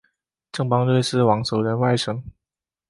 [0.51, 2.23] 郑邦瑞是王守仁外甥。